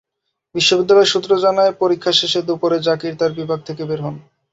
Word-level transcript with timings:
বিশ্ববিদ্যালয় 0.55 1.11
সূত্র 1.11 1.31
জানায়, 1.37 1.71
পরীক্ষা 1.81 2.11
শেষে 2.11 2.39
দুপুরে 2.47 2.77
জাকির 2.87 3.13
তাঁর 3.19 3.31
বিভাগ 3.39 3.59
থেকে 3.67 3.83
বের 3.85 3.99
হন। 4.05 4.15